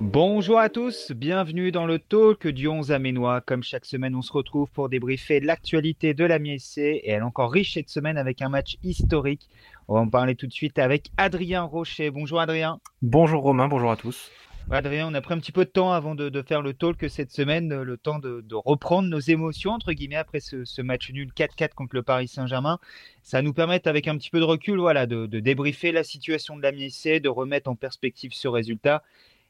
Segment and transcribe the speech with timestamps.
[0.00, 3.42] Bonjour à tous, bienvenue dans le talk du 11 Aménois.
[3.42, 7.22] Comme chaque semaine, on se retrouve pour débriefer l'actualité de la MSC et elle est
[7.22, 9.50] encore riche cette semaine avec un match historique.
[9.88, 12.10] On va en parler tout de suite avec Adrien Rocher.
[12.10, 12.80] Bonjour Adrien.
[13.02, 14.30] Bonjour Romain, bonjour à tous.
[14.70, 17.30] Adrien, on a pris un petit peu de temps avant de, faire le talk cette
[17.30, 21.94] semaine, le temps de, reprendre nos émotions, entre guillemets, après ce, match nul 4-4 contre
[21.94, 22.80] le Paris Saint-Germain.
[23.22, 26.62] Ça nous permet, avec un petit peu de recul, voilà, de, débriefer la situation de
[26.62, 29.04] la MSC, de remettre en perspective ce résultat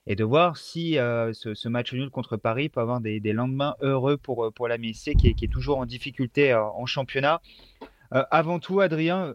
[0.07, 4.19] et de voir si euh, ce, match nul contre Paris peut avoir des, lendemains heureux
[4.19, 7.41] pour, euh, pour la MSC qui est, toujours en difficulté euh, en championnat.
[8.11, 9.35] avant tout, Adrien,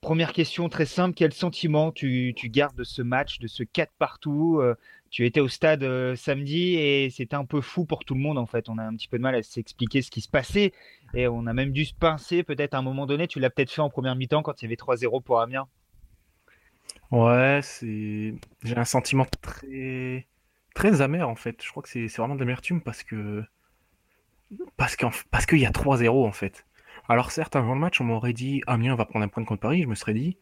[0.00, 4.60] première question très simple, quel sentiment tu, gardes de ce match, de ce 4 partout
[5.14, 8.46] Tu étais au stade samedi et c'était un peu fou pour tout le monde en
[8.46, 8.68] fait.
[8.68, 10.72] On a un petit peu de mal à s'expliquer ce qui se passait
[11.14, 13.28] et on a même dû se pincer peut-être à un moment donné.
[13.28, 15.68] Tu l'as peut-être fait en première mi-temps quand il y avait 3-0 pour Amiens.
[17.12, 18.34] Ouais, c'est.
[18.64, 20.26] J'ai un sentiment très.
[20.74, 21.62] très amer en fait.
[21.62, 23.44] Je crois que c'est vraiment de l'amertume parce que.
[24.76, 24.96] Parce
[25.30, 26.66] parce qu'il y a 3-0 en fait.
[27.08, 29.82] Alors certes, avant le match, on m'aurait dit Amiens va prendre un point contre Paris.
[29.82, 30.38] Je me serais dit,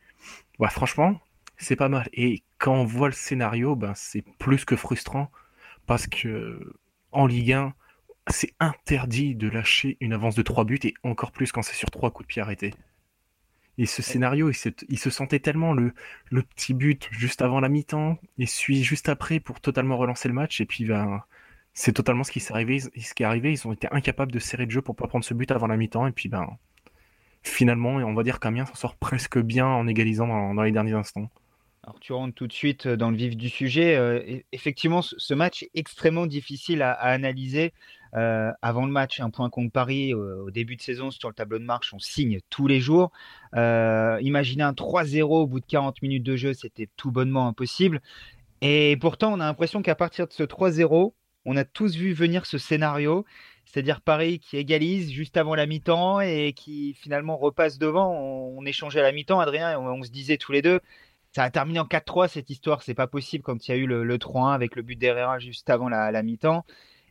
[0.70, 1.20] franchement,
[1.56, 2.08] c'est pas mal.
[2.12, 5.30] Et quand on voit le scénario, ben c'est plus que frustrant
[5.86, 6.74] parce que
[7.12, 7.74] en Ligue 1,
[8.28, 11.90] c'est interdit de lâcher une avance de 3 buts et encore plus quand c'est sur
[11.90, 12.74] 3 coups de pied arrêtés.
[13.78, 15.94] Et ce scénario, il se, sentait tellement le,
[16.30, 20.60] petit but juste avant la mi-temps, et suit juste après pour totalement relancer le match.
[20.60, 21.22] Et puis, ben,
[21.72, 22.80] c'est totalement ce qui s'est arrivé.
[22.80, 25.24] Ce qui est arrivé, ils ont été incapables de serrer le jeu pour pas prendre
[25.24, 26.06] ce but avant la mi-temps.
[26.06, 26.46] Et puis, ben,
[27.42, 31.30] finalement, on va dire qu'Amiens s'en sort presque bien en égalisant dans, les derniers instants.
[31.84, 33.96] Alors tu rentres tout de suite dans le vif du sujet.
[33.96, 37.72] Euh, effectivement, ce match est extrêmement difficile à analyser.
[38.14, 41.58] Euh, avant le match, un point contre Paris au début de saison sur le tableau
[41.58, 43.10] de marche, on signe tous les jours.
[43.56, 48.00] Euh, imaginez un 3-0 au bout de 40 minutes de jeu, c'était tout bonnement impossible.
[48.60, 52.46] Et pourtant, on a l'impression qu'à partir de ce 3-0, on a tous vu venir
[52.46, 53.24] ce scénario,
[53.64, 58.12] c'est-à-dire Paris qui égalise juste avant la mi-temps et qui finalement repasse devant.
[58.12, 60.78] On, échangeait à la mi-temps, Adrien, et on, se disait tous les deux,
[61.32, 63.86] ça a terminé en 4-3 cette histoire, c'est pas possible quand il y a eu
[63.86, 66.64] le, 3-1 avec le but d'Herrera juste avant la mi-temps.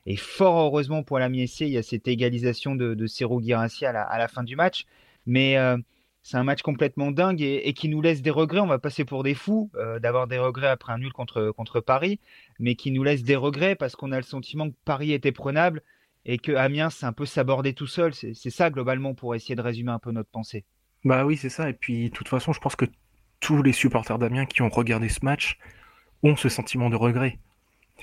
[0.05, 3.85] Et fort heureusement pour la MSC, il y a cette égalisation de, de Cerro Girassi
[3.85, 4.85] à la, fin du match.
[5.25, 5.77] Mais euh,
[6.23, 8.59] c'est un match complètement dingue et, qui nous laisse des regrets.
[8.59, 11.79] On va passer pour des fous euh, d'avoir des regrets après un nul contre, contre
[11.81, 12.19] Paris,
[12.59, 15.83] mais qui nous laisse des regrets parce qu'on a le sentiment que Paris était prenable
[16.25, 18.13] et que Amiens s'est un peu sabordé tout seul.
[18.13, 20.65] C'est ça globalement pour essayer de résumer un peu notre pensée.
[21.03, 21.69] Bah oui, c'est ça.
[21.69, 22.85] Et puis, de toute façon, je pense que
[23.41, 25.57] tous les supporters d'Amiens qui ont regardé ce match
[26.23, 27.39] ont ce sentiment de regret.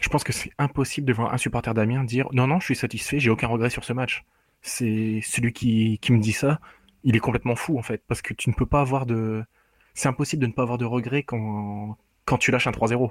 [0.00, 2.76] Je pense que c'est impossible de voir un supporter d'Amiens dire non, non, je suis
[2.76, 4.24] satisfait, j'ai aucun regret sur ce match.
[4.60, 6.60] C'est celui qui, qui me dit ça,
[7.04, 9.44] il est complètement fou en fait, parce que tu ne peux pas avoir de.
[9.94, 13.10] C'est impossible de ne pas avoir de regret quand, quand tu lâches un 3-0.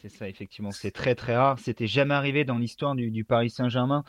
[0.00, 1.58] C'est ça, effectivement, c'est très très rare.
[1.58, 4.04] C'était jamais arrivé dans l'histoire du, Paris Saint-Germain.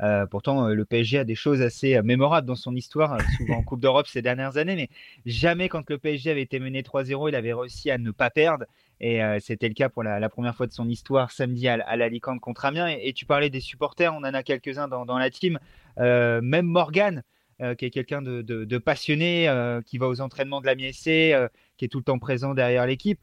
[0.00, 3.56] Euh, pourtant, euh, le PSG a des choses assez euh, mémorables dans son histoire, souvent
[3.56, 4.88] en Coupe d'Europe ces dernières années, mais
[5.26, 8.66] jamais quand le PSG avait été mené 3-0, il avait réussi à ne pas perdre.
[9.00, 12.38] Et c'était le cas pour la, première fois de son histoire samedi à, à l'Alicante
[12.38, 12.86] contre Amiens.
[12.86, 15.58] Et, tu parlais des supporters, on en a quelques-uns dans, la team.
[15.96, 17.24] même Morgan,
[17.58, 21.34] qui est quelqu'un de, passionné, qui va aux entraînements de la MSC,
[21.76, 23.18] qui est tout le temps présent derrière l'équipe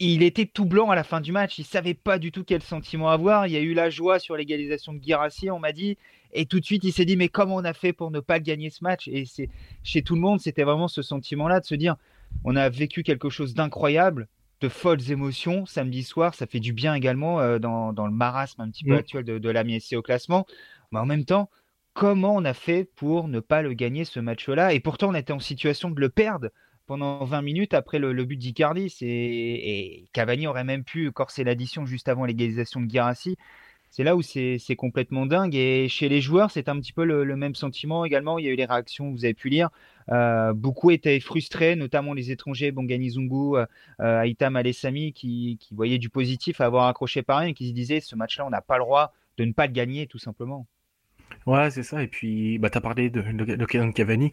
[0.00, 1.58] il était tout blanc à la fin du match.
[1.58, 3.46] Il savait pas du tout quel sentiment avoir.
[3.46, 5.96] Il y a eu la joie sur l'égalisation de Guirassi, on m'a dit.
[6.32, 8.40] Et tout de suite, il s'est dit, mais comment on a fait pour ne pas
[8.40, 9.08] gagner ce match?
[9.08, 9.48] Et c'est
[9.82, 11.96] chez tout le monde, c'était vraiment ce sentiment-là de se dire,
[12.44, 14.28] on a vécu quelque chose d'incroyable,
[14.60, 16.34] de folles émotions samedi soir.
[16.34, 18.98] Ça fait du bien également euh, dans, le marasme un petit peu mm.
[18.98, 20.46] actuel de, de l'AMI au classement.
[20.90, 21.48] Mais en même temps,
[21.94, 24.72] comment on a fait pour ne pas le gagner ce match-là?
[24.72, 26.48] Et pourtant, on était en situation de le perdre
[26.90, 28.92] pendant 20 minutes après le, but d'Icardi.
[29.02, 33.36] Et Cavani aurait même pu corser l'addition juste avant l'égalisation de Guirassi.
[33.92, 35.54] C'est là où c'est complètement dingue.
[35.54, 38.40] Et chez les joueurs, c'est un petit peu le, même sentiment également.
[38.40, 39.68] Il y a eu les réactions, vous avez pu lire.
[40.10, 43.66] Euh, beaucoup étaient frustrés, notamment les étrangers, Bongani Zungu, euh,
[44.00, 47.72] euh Aitam Alessami, qui, qui voyaient du positif à avoir accroché Paris et qui se
[47.72, 50.66] disaient ce match-là, on n'a pas le droit de ne pas le gagner, tout simplement.
[51.50, 52.00] Ouais, c'est ça.
[52.00, 53.20] Et puis, bah, as parlé de
[53.56, 54.30] l'occasion de Cavani.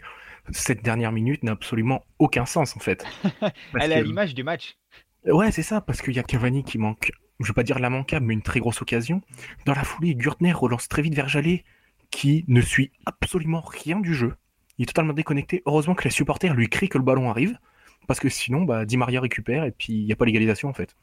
[0.51, 3.03] Cette dernière minute n'a absolument aucun sens, en fait.
[3.81, 4.77] Elle est à l'image du match.
[5.25, 8.23] Ouais, c'est ça, parce qu'il y a Cavani qui manque, je vais pas dire l'immanquable,
[8.27, 9.23] mais une très grosse occasion.
[9.65, 11.63] Dans la foulée, Gürtner relance très vite vers Jallet,
[12.11, 14.35] qui ne suit absolument rien du jeu.
[14.77, 15.63] Il est totalement déconnecté.
[15.65, 17.57] Heureusement que les supporters lui crient que le ballon arrive,
[18.05, 20.73] parce que sinon, bah, Di Maria récupère, et puis il n'y a pas l'égalisation, en
[20.73, 20.95] fait.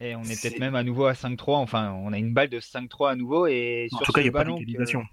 [0.00, 2.58] Et on est, peut-être même à nouveau à 5-3, enfin, on a une balle de
[2.58, 5.04] 5-3 à nouveau, et en tout cas, il n'y a pas d'égalisation.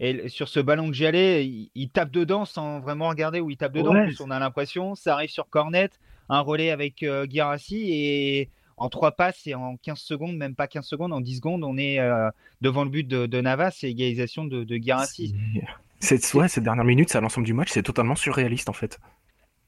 [0.00, 3.74] Et sur ce ballon de Jallet, il, tape dedans sans vraiment regarder où il tape
[3.74, 3.94] dedans.
[4.20, 5.90] on a l'impression, ça arrive sur Cornet,
[6.30, 8.48] un relais avec euh, Girassi et
[8.78, 11.76] en trois passes et en 15 secondes, même pas 15 secondes, en 10 secondes, on
[11.76, 12.30] est euh,
[12.62, 15.34] devant le but de, Navas et égalisation de, de Girassi.
[15.98, 18.98] Cette, ouais, cette dernière minute, c'est à l'ensemble du match, c'est totalement surréaliste en fait.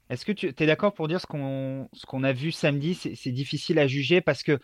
[0.09, 3.77] Est-ce que tu es d'accord pour dire ce qu'on qu'on a vu samedi C'est difficile
[3.77, 4.59] à juger parce que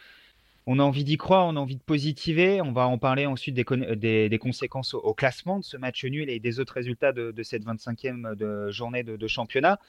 [0.72, 2.62] on a envie d'y croire, on a envie de positiver.
[2.62, 6.60] On va en parler ensuite des, conséquences au, classement de ce match nul et des
[6.60, 9.80] autres résultats de, cette 25e de journée de, championnat.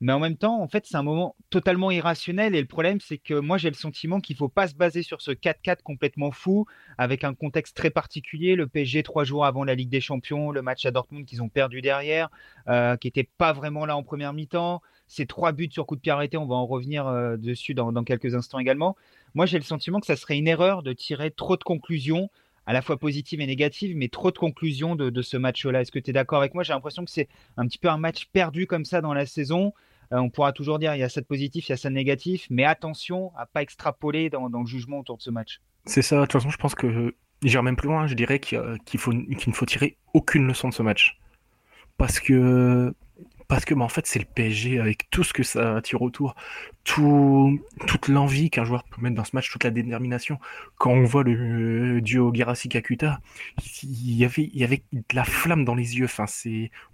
[0.00, 2.54] Mais en même temps, en fait, c'est un moment totalement irrationnel.
[2.54, 5.02] Et le problème, c'est que moi, j'ai le sentiment qu'il ne faut pas se baser
[5.02, 6.64] sur ce 4-4 complètement fou,
[6.96, 8.54] avec un contexte très particulier.
[8.56, 11.50] Le PSG, trois jours avant la Ligue des Champions, le match à Dortmund qu'ils ont
[11.50, 12.30] perdu derrière,
[12.66, 14.80] euh, qui n'était pas vraiment là en première mi-temps.
[15.06, 17.92] Ces trois buts sur coup de pied arrêté, on va en revenir euh, dessus dans
[18.04, 18.96] quelques instants également.
[19.34, 22.30] Moi, j'ai le sentiment que ça serait une erreur de tirer trop de conclusions,
[22.66, 25.82] à la fois positives et négatives, mais trop de conclusions de, ce match-là.
[25.82, 26.62] Est-ce que tu es d'accord avec moi?
[26.62, 29.72] J'ai l'impression que c'est un petit peu un match perdu comme ça dans la saison.
[30.12, 31.88] Euh, on pourra toujours dire il y a ça de positif, il y a ça
[31.88, 35.60] de négatif, mais attention à pas extrapoler dans, le jugement autour de ce match.
[35.84, 38.58] C'est ça, de toute façon, je pense que j'irai même plus loin, je dirais qu'il
[38.58, 41.18] ne faut tirer aucune leçon de ce match.
[41.96, 42.94] Parce que
[43.50, 46.36] parce que bah, en fait c'est le PSG avec tout ce que ça attire autour,
[46.84, 47.58] tout,
[47.88, 50.38] toute l'envie qu'un joueur peut mettre dans ce match, toute la détermination.
[50.78, 53.20] Quand on voit le, duo Gerassi Kakuta,
[53.82, 56.04] il y avait de la flamme dans les yeux.
[56.04, 56.26] Enfin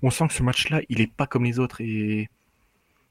[0.03, 2.31] on sent que ce match-là il est pas comme les autres et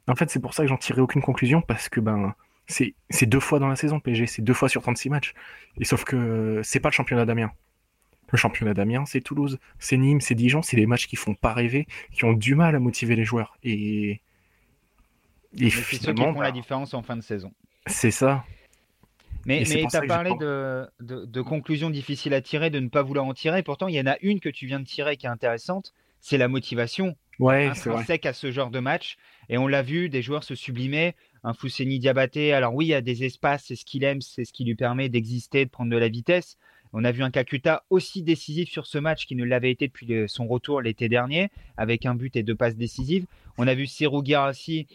[0.07, 2.33] en fait c'est pour ça que j'en tirerai aucune conclusion parce que ben
[2.67, 5.35] c'est deux fois dans la saison PSG, c'est deux fois sur 36 matchs.
[5.79, 7.51] Et sauf que c'est pas le championnat d'Amiens.
[8.31, 11.53] Le championnat d'Amiens, c'est Toulouse, c'est Nîmes, c'est Dijon, c'est des matchs qui font pas
[11.53, 13.57] rêver, qui ont du mal à motiver les joueurs.
[13.63, 14.21] Et,
[15.59, 17.51] et finalement, font la bah, différence en fin de saison.
[17.87, 18.43] C'est ça.
[19.45, 23.33] Mais, tu as parlé de, de, conclusions difficiles à tirer, de ne pas vouloir en
[23.35, 23.61] tirer.
[23.61, 26.39] Pourtant, il y en a une que tu viens de tirer qui est intéressante, c'est
[26.39, 29.17] la motivation ouais, intrinsèque à ce genre de match.
[29.49, 31.15] Et on l'a vu, des joueurs se sublimer.
[31.43, 34.45] Un Fousseni Diabaté, alors oui, il y a des espaces, c'est ce qu'il aime, c'est
[34.45, 36.57] ce qui lui permet d'exister, de prendre de la vitesse.
[36.97, 40.07] On a vu un Kakuta aussi décisif sur ce match qu'il ne l'avait été depuis
[40.27, 43.25] son retour l'été dernier, avec un but et deux passes décisives.
[43.57, 44.87] On a vu Serou Girassi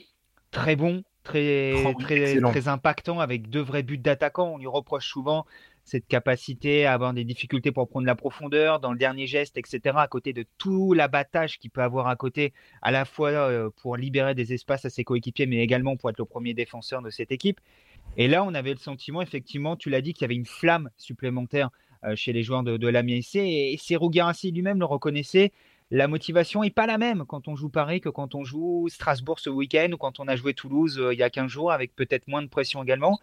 [0.51, 4.55] très bon, très, oh très, très impactant, avec deux vrais buts d'attaquant.
[4.55, 5.45] On lui reproche souvent
[5.85, 9.97] cette capacité à avoir des difficultés pour prendre la profondeur dans le dernier geste, etc.
[9.99, 13.99] À côté de tout l'abattage qu'il peut avoir à côté, à la fois euh, pour
[13.99, 17.31] libérer des espaces à ses coéquipiers, mais également pour être le premier défenseur de cette
[17.31, 17.61] équipe.
[18.17, 20.91] Et là, on avait le sentiment, effectivement, tu l'as dit, qu'il y avait une flamme
[20.97, 21.71] supplémentaire
[22.15, 23.37] chez les joueurs de, de l'Amiens IC.
[23.37, 25.53] Et, et ainsi lui-même le reconnaissait.
[25.93, 29.41] La motivation n'est pas la même quand on joue Paris que quand on joue Strasbourg
[29.41, 31.97] ce week-end ou quand on a joué Toulouse euh, il y a 15 jours avec
[31.97, 33.19] peut-être moins de pression également.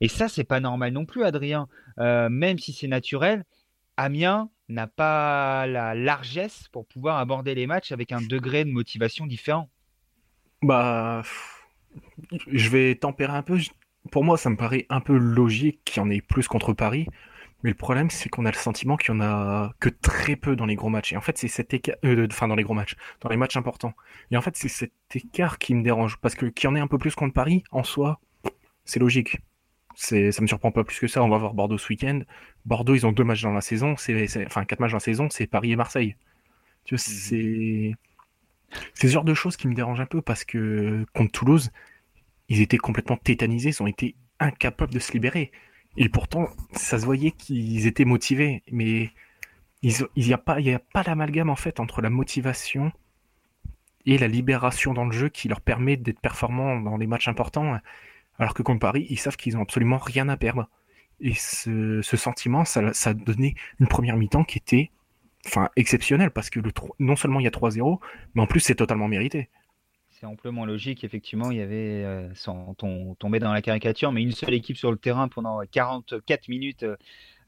[0.00, 1.68] Et ça, c'est pas normal non plus, Adrien.
[1.98, 3.44] Euh, même si c'est naturel,
[3.96, 9.26] Amiens n'a pas la largesse pour pouvoir aborder les matchs avec un degré de motivation
[9.26, 9.68] différent.
[10.62, 11.22] Bah,
[12.48, 13.58] je vais tempérer un peu.
[14.10, 17.06] Pour moi, ça me paraît un peu logique qu'il y en ait plus contre Paris.
[17.62, 20.54] Mais le problème, c'est qu'on a le sentiment qu'il y en a que très peu
[20.54, 21.12] dans les gros matchs.
[21.12, 23.56] Et en fait, c'est cet écart, euh, enfin dans les gros matchs, dans les matchs
[23.56, 23.94] importants.
[24.30, 26.80] Et en fait, c'est cet écart qui me dérange, parce que qu'il y en ait
[26.80, 28.20] un peu plus contre Paris, en soi,
[28.84, 29.38] c'est logique.
[29.96, 31.22] C'est, ça me surprend pas plus que ça.
[31.24, 32.20] On va voir Bordeaux ce week-end.
[32.64, 35.28] Bordeaux, ils ont deux matchs dans la saison, c'est, enfin quatre matchs dans la saison,
[35.30, 36.16] c'est Paris et Marseille.
[36.84, 37.12] Tu vois, mhm.
[37.12, 37.94] c'est,
[38.94, 41.70] c'est ce genre de choses qui me dérangent un peu parce que contre Toulouse,
[42.48, 45.50] ils étaient complètement tétanisés, ils ont été incapables de se libérer.
[46.00, 48.62] Et pourtant, ça se voyait qu'ils étaient motivés.
[48.70, 49.10] Mais
[49.82, 50.58] il n'y a pas,
[50.92, 52.92] pas l'amalgame en fait entre la motivation
[54.06, 57.80] et la libération dans le jeu qui leur permet d'être performants dans les matchs importants.
[58.38, 60.68] Alors que contre Paris, ils savent qu'ils ont absolument rien à perdre.
[61.20, 64.92] Et ce, sentiment, ça, a donné une première mi-temps qui était
[65.74, 66.60] exceptionnelle parce que
[67.00, 67.98] non seulement il y a 3-0,
[68.34, 69.48] mais en plus c'est totalement mérité
[70.18, 71.04] c'est amplement logique.
[71.04, 74.90] Effectivement, il y avait, euh, sans tomber dans la caricature, mais une seule équipe sur
[74.90, 76.96] le terrain pendant 44 minutes euh,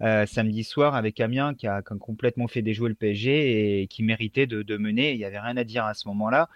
[0.03, 4.47] euh, samedi soir avec Amiens qui a, complètement fait déjouer le PSG et qui méritait
[4.47, 5.12] de, mener.
[5.12, 6.49] Il n'y avait rien à dire à ce moment-là.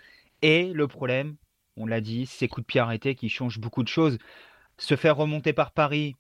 [0.43, 1.37] Et le problème,
[1.77, 4.19] on l'a dit, c'est coups de pied arrêtés qui changent beaucoup de choses.
[4.79, 6.17] Se faire remonter par Paris,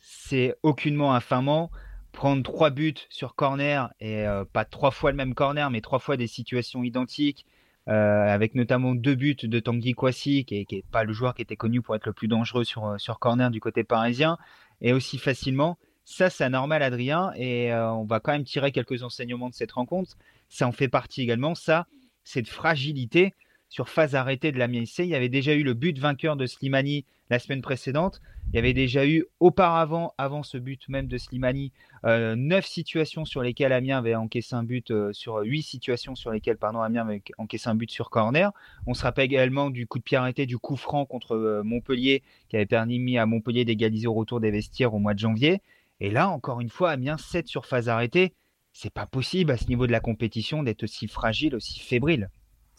[0.00, 1.70] c'est aucunement infamant.
[2.12, 6.18] Prendre trois buts sur corner et pas trois fois le même corner, mais trois fois
[6.18, 7.51] des situations identiques euh,
[7.86, 11.82] avec notamment deux buts de Tanguy Kwasi, qui n'est pas le joueur qui était connu
[11.82, 14.38] pour être le plus dangereux sur, euh, sur corner du côté parisien,
[14.80, 15.78] et aussi facilement.
[16.04, 19.72] Ça, c'est normal, Adrien, et euh, on va quand même tirer quelques enseignements de cette
[19.72, 20.16] rencontre.
[20.48, 21.86] Ça en fait partie également, ça,
[22.24, 23.34] cette fragilité
[23.72, 24.98] sur phase arrêtée de la IC.
[24.98, 28.20] Il y avait déjà eu le but vainqueur de Slimani la semaine précédente.
[28.52, 31.72] Il y avait déjà eu auparavant, avant ce but même de Slimani,
[32.04, 36.30] euh, neuf situations sur lesquelles Amiens avait encaissé un but, euh, sur huit situations sur
[36.30, 38.52] lesquelles pardon, Amiens avait encaissé un but sur corner.
[38.86, 42.22] On se rappelle également du coup de pied arrêté, du coup franc contre euh, Montpellier,
[42.50, 45.62] qui avait permis à Montpellier d'égaliser au retour des vestiaires au mois de janvier.
[46.00, 48.34] Et là, encore une fois, Amiens 7 sur phase arrêtée.
[48.74, 52.28] C'est pas possible à ce niveau de la compétition d'être aussi fragile, aussi fébrile.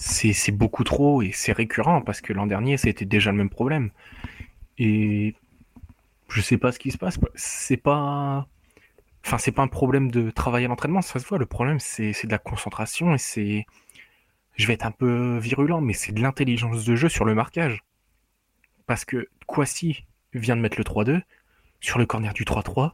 [0.06, 3.90] C'est beaucoup trop et c'est récurrent parce que l'an dernier, c'était déjà le même problème.
[4.78, 5.34] Et
[6.28, 7.18] je sais pas ce qui se passe.
[7.36, 8.46] C'est pas.
[9.26, 11.38] Enfin, c'est pas un problème de travailler à l'entraînement, ça se voit.
[11.38, 13.66] Le problème, c'est de la concentration et c'est.
[14.56, 17.84] Je vais être un peu virulent, mais c'est de l'intelligence de jeu sur le marquage.
[18.86, 21.22] Parce que Kwasi vient de mettre le 3-2.
[21.80, 22.92] Sur le corner du 3-3,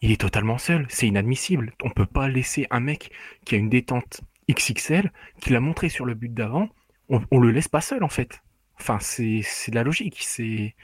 [0.00, 0.86] il est totalement seul.
[0.88, 1.72] C'est inadmissible.
[1.84, 3.12] On peut pas laisser un mec
[3.44, 6.68] qui a une détente XXL, qui l'a montré sur le but d'avant,
[7.08, 8.40] on, on, le laisse pas seul en fait.
[8.80, 10.18] Enfin, c'est de la logique.
[10.20, 10.74] C'est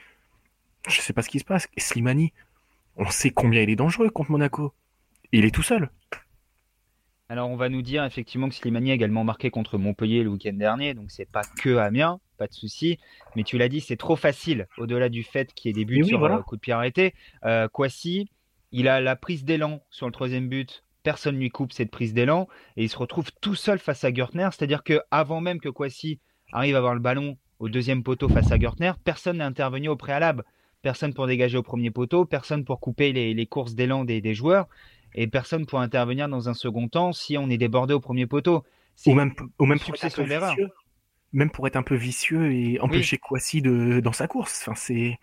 [0.87, 1.67] je sais pas ce qui se passe.
[1.77, 2.33] Slimani,
[2.95, 4.73] on sait combien il est dangereux contre Monaco.
[5.31, 5.89] Il est tout seul.
[7.27, 10.53] Alors on va nous dire effectivement que Slimani a également marqué contre Montpellier le week-end
[10.53, 12.99] dernier, donc c'est pas que Amiens, pas de souci.
[13.35, 16.05] Mais tu l'as dit, c'est trop facile, au-delà du fait qu'il y ait des buts
[16.05, 16.43] sur voilà.
[16.43, 17.15] coup de pied arrêté.
[17.43, 18.29] Euh, Kwasi,
[18.71, 22.49] il a la prise d'élan sur le troisième but, personne lui coupe cette prise d'élan,
[22.75, 26.19] et il se retrouve tout seul face à Gertner, c'est-à-dire que avant même que Kwasi
[26.51, 29.95] arrive à avoir le ballon au deuxième poteau face à Gertner, personne n'est intervenu au
[29.95, 30.43] préalable
[30.85, 34.67] personne pour dégager au premier poteau, personne pour couper les, courses d'élan des, joueurs,
[35.15, 38.63] et personne pour intervenir dans un second temps si on est débordé au premier poteau.
[39.07, 40.69] Ou même, ou même pour être vicieux,
[41.33, 43.61] même pour être un peu vicieux et empêcher oui.
[43.63, 44.61] de, dans sa course.
[44.61, 45.17] Enfin, c'est.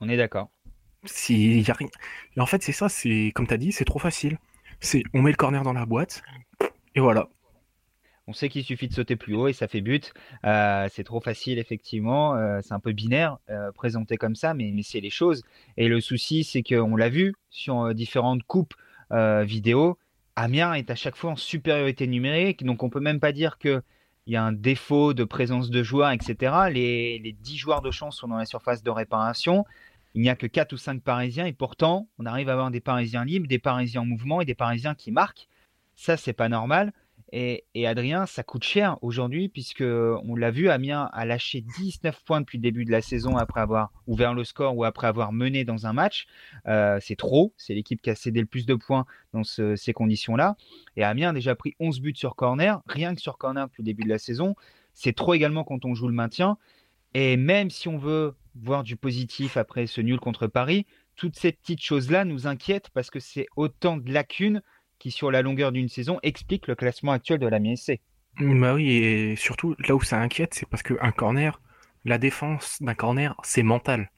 [0.00, 0.50] On est d'accord.
[1.04, 1.88] Si y a rien.
[2.36, 2.88] Et en fait, c'est ça.
[2.88, 4.38] C'est comme tu as dit, c'est trop facile.
[5.14, 6.22] On met le corner dans la boîte
[6.94, 7.28] et voilà.
[8.28, 10.12] On sait qu'il suffit de sauter plus haut et ça fait but.
[10.44, 12.34] Euh, c'est trop facile, effectivement.
[12.34, 15.42] Euh, c'est un peu binaire euh, présenté comme ça, mais, c'est les choses.
[15.76, 18.74] Et le souci, c'est qu'on l'a vu sur différentes coupes
[19.10, 19.98] vidéo.
[20.34, 23.82] Amiens est à chaque fois en supériorité numérique, donc on peut même pas dire que
[24.26, 26.52] il y a un défaut de présence de joueurs, etc.
[26.72, 29.64] Les, les 10 joueurs de chance sont dans la surface de réparation.
[30.16, 32.80] Il n'y a que 4 ou 5 Parisiens et pourtant, on arrive à avoir des
[32.80, 35.46] Parisiens libres, des Parisiens en mouvement et des Parisiens qui marquent.
[35.94, 36.94] Ça, c'est pas normal.
[37.32, 42.40] Et, Adrien, ça coûte cher aujourd'hui, puisque on l'a vu, Amiens a lâché 19 points
[42.40, 45.64] depuis le début de la saison après avoir ouvert le score ou après avoir mené
[45.64, 46.26] dans un match.
[46.66, 49.04] Euh, c'est trop, c'est l'équipe qui a cédé le plus de points
[49.34, 50.56] dans ces conditions-là.
[50.96, 53.86] Et Amiens a déjà pris 11 buts sur corner, rien que sur corner depuis le
[53.86, 54.54] début de la saison.
[54.94, 56.56] C'est trop également quand on joue le maintien.
[57.12, 60.86] Et même si on veut voir du positif après ce nul contre Paris,
[61.16, 64.62] toutes ces petites choses-là nous inquiètent parce que c'est autant de lacunes
[64.98, 68.00] qui, sur la longueur d'une saison, explique le classement actuel de la MSC.
[68.40, 71.60] Bah oui, et surtout, là où ça inquiète, c'est parce qu'un corner,
[72.04, 74.10] la défense d'un corner, c'est mental.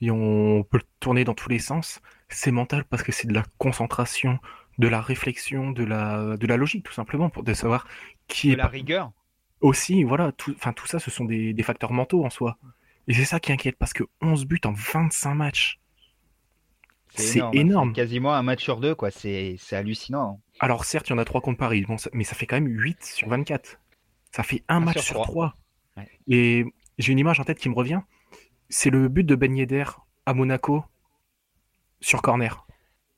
[0.00, 2.00] Et on peut le tourner dans tous les sens.
[2.28, 4.38] C'est mental parce que c'est de la concentration,
[4.78, 7.86] de la réflexion, de la, de la logique, tout simplement, pour de savoir
[8.28, 8.56] qui de est.
[8.56, 9.12] la rigueur.
[9.60, 12.58] Aussi, voilà, tout, tout ça, ce sont des, des facteurs mentaux en soi.
[13.08, 15.80] Et c'est ça qui inquiète parce que 11 buts en 25 matchs.
[17.14, 17.92] C'est énorme.
[17.92, 19.10] Quasiment un match sur deux, quoi.
[19.10, 20.38] C'est hallucinant.
[20.38, 20.54] Hein.
[20.60, 23.04] Alors, certes, il y en a trois contre Paris, mais ça fait quand même 8
[23.04, 23.78] sur 24.
[24.30, 25.54] Ça fait un, match sur 3.
[26.28, 26.64] Et
[26.98, 28.00] j'ai une image en tête qui me revient.
[28.68, 29.84] C'est le but de Ben Yedder
[30.26, 30.84] à Monaco
[32.00, 32.66] sur corner.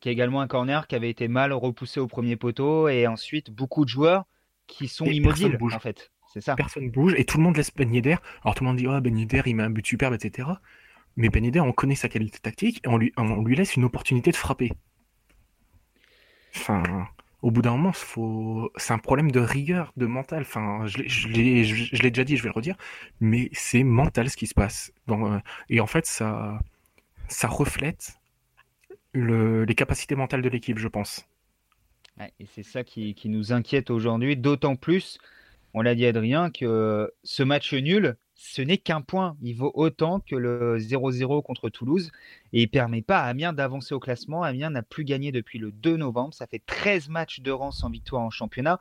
[0.01, 3.51] Qui est également un corner qui avait été mal repoussé au premier poteau et ensuite
[3.51, 4.25] beaucoup de joueurs
[4.67, 6.12] qui sont immobiles en fait.
[6.33, 6.55] C'est ça.
[6.55, 8.17] Personne bouge et tout le monde laisse Ben Yedder.
[8.43, 10.49] Alors tout le monde dit oh, Ben Yedder il met un but superbe etc.
[11.17, 13.85] Mais Ben Yedder, on connaît sa qualité tactique et on lui, on lui laisse une
[13.85, 14.73] opportunité de frapper.
[16.57, 17.07] Enfin,
[17.43, 18.71] au bout d'un moment, faut...
[18.77, 20.43] c'est un problème de rigueur, de mental.
[20.43, 22.77] Enfin, je l'ai déjà dit, je vais le redire,
[23.21, 24.93] mais c'est mental ce qui se passe.
[25.69, 26.59] Et en fait, ça,
[27.29, 28.19] ça reflète
[29.13, 29.65] le...
[29.65, 31.27] les capacités mentales de l'équipe, je pense.
[32.39, 35.19] et c'est ça qui, qui, nous inquiète aujourd'hui, d'autant plus,
[35.75, 39.37] on l'a dit Adrien, que ce match nul, ce n'est qu'un point.
[39.41, 42.11] Il vaut autant que le 0-0 contre Toulouse
[42.53, 44.43] et il permet pas à Amiens d'avancer au classement.
[44.43, 46.35] Amiens n'a plus gagné depuis le 2 novembre.
[46.35, 48.79] Ça fait 13 matchs de rang sans victoire en championnat.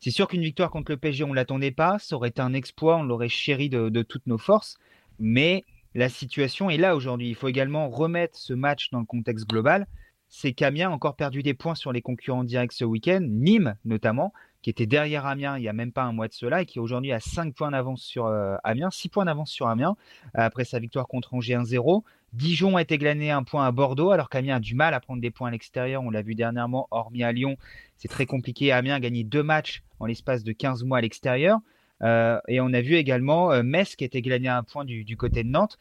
[0.00, 1.98] C'est sûr qu'une victoire contre le PSG, on ne l'attendait pas.
[1.98, 4.78] Ça aurait été un exploit, on l'aurait chéri de, de, toutes nos forces.
[5.18, 7.28] Mais la situation est là aujourd'hui.
[7.28, 9.86] Il faut également remettre ce match dans le contexte global.
[10.28, 14.32] C'est qu'Amiens a encore perdu des points sur les concurrents directs ce week-end, Nîmes notamment,
[14.62, 16.78] qui était derrière Amiens il n'y a même pas un mois de cela et qui
[16.78, 19.96] aujourd'hui a 5 points d'avance sur euh, Amiens, 6 points d'avance sur Amiens
[20.36, 22.02] euh, après sa victoire contre Angers 1-0.
[22.32, 25.22] Dijon a été glané un point à Bordeaux alors qu'Amiens a du mal à prendre
[25.22, 26.02] des points à l'extérieur.
[26.02, 27.56] On l'a vu dernièrement, hormis à Lyon,
[27.96, 28.72] c'est très compliqué.
[28.72, 31.58] Amiens a gagné deux matchs en l'espace de 15 mois à l'extérieur.
[32.02, 35.78] et on a vu également Metz qui était gagné un point du, côté de Nantes.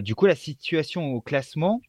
[0.00, 1.80] du coup, la situation au classement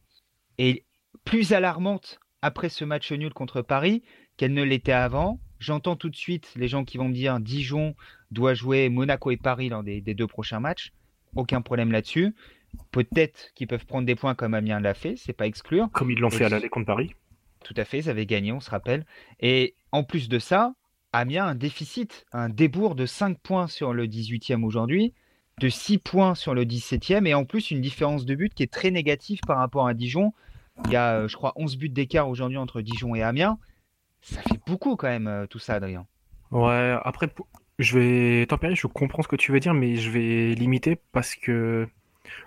[0.56, 0.84] est
[1.24, 4.02] plus alarmante après ce match nul contre Paris
[4.38, 5.38] qu'elle ne l'était avant.
[5.58, 7.94] J'entends tout de suite les gens qui vont me dire Dijon
[8.30, 10.92] doit jouer Monaco et Paris dans des, deux prochains matchs.
[11.34, 12.34] Aucun problème là-dessus.
[12.90, 15.88] Peut-être qu'ils peuvent prendre des points comme Amiens l'a fait, c'est pas exclure.
[15.92, 17.14] Comme ils l'ont fait à l'aller contre Paris.
[17.64, 19.04] Tout à fait, ils avaient gagné, on se rappelle.
[19.40, 20.74] Et en plus de ça,
[21.12, 25.14] Amiens a un déficit, un débours de 5 points sur le 18e aujourd'hui,
[25.58, 28.72] de 6 points sur le 17e, et en plus une différence de but qui est
[28.72, 30.32] très négative par rapport à Dijon.
[30.84, 33.58] Il y a, euh, je crois, 11 buts d'écart aujourd'hui entre Dijon et Amiens.
[34.20, 36.06] Ça fait beaucoup quand même, euh, tout ça, Adrien.
[36.50, 37.28] Ouais, après,
[37.78, 41.34] je vais tempérer, je comprends ce que tu veux dire, mais je vais limiter parce
[41.34, 41.86] que,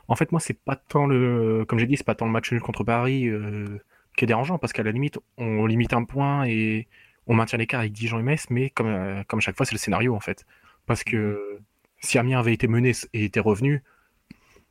[0.07, 2.51] en fait, moi, c'est pas tant le, comme j'ai dit, c'est pas tant le match
[2.51, 3.79] nul contre Paris euh,
[4.17, 6.87] qui est dérangeant, parce qu'à la limite, on limite un point et
[7.27, 10.15] on maintient l'écart avec Dijon et mais comme, euh, comme chaque fois, c'est le scénario,
[10.15, 10.45] en fait.
[10.85, 11.59] Parce que
[11.99, 13.83] si Amiens avait été mené et était revenu,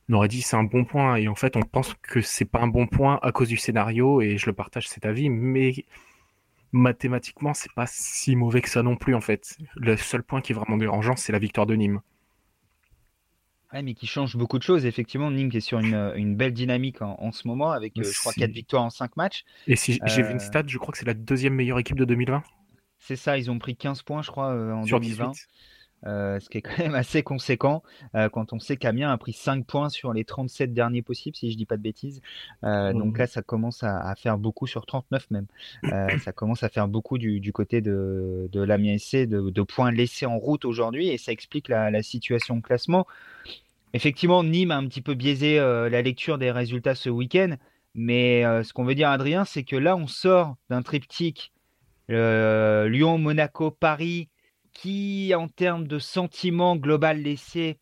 [0.09, 2.61] on aurait dit c'est un bon point, et en fait, on pense que c'est pas
[2.61, 5.73] un bon point à cause du scénario, et je le partage cet avis, mais
[6.73, 9.57] mathématiquement, c'est pas si mauvais que ça non plus en fait.
[9.77, 12.01] Le seul point qui est vraiment dérangeant, c'est la victoire de Nîmes.
[13.73, 14.85] Ouais, mais qui change beaucoup de choses.
[14.85, 18.51] Effectivement, Nîmes est sur une, belle dynamique en, ce moment avec, euh, je crois, 4
[18.51, 19.45] victoires en 5 matchs.
[19.69, 21.97] Et si j'ai vu une euh, stat, je crois que c'est la deuxième meilleure équipe
[21.97, 22.43] de 2020.
[23.01, 25.31] C'est ça, ils ont pris 15 points, je crois, euh, en 2020.
[25.31, 25.33] Euh,
[26.05, 27.83] ce qui est quand même assez conséquent
[28.15, 31.51] euh, quand on sait qu'Amiens a pris 5 points sur les 37 derniers possibles, si
[31.51, 32.21] je dis pas de bêtises.
[32.65, 35.47] Euh, donc là, ça commence à, faire beaucoup sur 39 même.
[36.21, 40.39] ça commence à faire beaucoup du, côté de, de l'Amiens SC, de, points laissés en
[40.39, 43.07] route aujourd'hui, et ça explique la, situation de classement.
[43.93, 47.57] Effectivement, Nîmes a un petit peu biaisé la lecture des résultats ce week-end,
[47.95, 51.53] mais ce qu'on veut dire, Adrien, c'est que là, on sort d'un triptyque
[52.09, 54.29] Lyon, Monaco, Paris
[54.81, 57.79] qui, en termes de sentiment global laissé,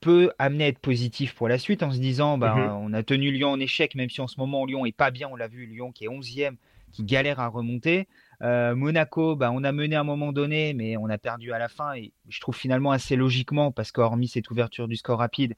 [0.00, 3.30] peut amener à être positif pour la suite en se disant bah, on a tenu
[3.30, 5.64] Lyon en échec, même si en ce moment Lyon est pas bien, on l'a vu,
[5.64, 6.56] Lyon qui est 11e,
[6.92, 8.08] qui galère à remonter.
[8.42, 11.58] Euh, Monaco, bah, on a mené à un moment donné, mais on a perdu à
[11.58, 11.94] la fin.
[11.94, 15.54] Et je trouve finalement assez logiquement, parce qu'hormis cette ouverture du score rapide,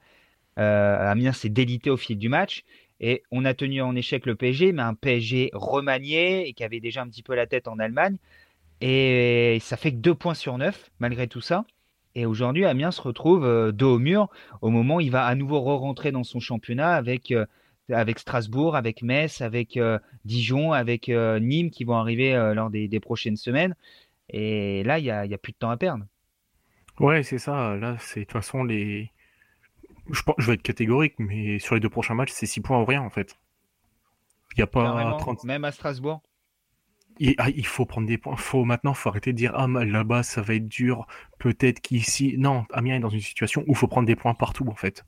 [0.58, 2.62] euh, Amiens s'est délité au fil du match.
[3.00, 6.80] Et on a tenu en échec le PSG, mais un PSG remanié et qui avait
[6.80, 8.18] déjà un petit peu la tête en Allemagne.
[8.86, 11.64] Et ça fait que 2 points sur 9, malgré tout ça.
[12.14, 14.28] Et aujourd'hui, Amiens se retrouve euh, dos au mur
[14.60, 17.46] au moment où il va à nouveau re-rentrer dans son championnat avec, euh,
[17.90, 23.36] avec Strasbourg, avec Metz, avec euh, Dijon, avec Nîmes qui vont arriver lors des, prochaines
[23.36, 23.74] semaines.
[24.28, 26.04] Et là, il n'y a, a, plus de temps à perdre.
[27.00, 27.76] Ouais, c'est ça.
[27.76, 29.10] Là, c'est de toute façon les.
[30.10, 32.82] Je, pense, je vais être catégorique, mais sur les deux prochains matchs, c'est 6 points
[32.82, 33.34] ou rien en fait.
[34.52, 35.44] Il n'y a pas 30...
[35.44, 36.20] Même à Strasbourg
[37.38, 38.36] ah, il, faut prendre des points.
[38.36, 41.06] Faut maintenant, faut arrêter de dire ah là-bas ça va être dur.
[41.38, 44.66] Peut-être qu'ici, non, Amiens est dans une situation où il faut prendre des points partout
[44.68, 45.04] en fait.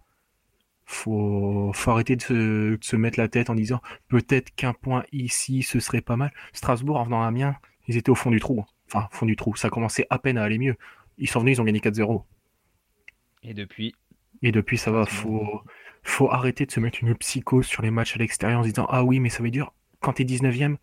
[0.85, 5.81] Faut, faut arrêter de se, mettre la tête en disant peut-être qu'un point ici ce
[5.81, 6.33] serait pas mal.
[6.53, 7.57] Strasbourg en venant à Amiens,
[7.88, 8.64] ils étaient au fond du trou.
[8.87, 9.57] Enfin, au fond du trou.
[9.57, 10.77] Ça commençait à peine à aller mieux.
[11.19, 12.23] Ils sont venus, ils ont gagné 4-0.
[13.42, 13.95] Et depuis?
[14.42, 15.07] Et depuis ça va.
[15.07, 15.62] Faut,
[16.05, 18.87] faut arrêter de se mettre une psychose sur les matchs à l'extérieur en se disant
[18.90, 19.73] ah oui mais ça va être dur.
[20.01, 20.77] Quand t'es 19ème